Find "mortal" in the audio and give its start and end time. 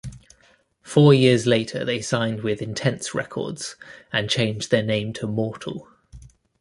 5.27-5.87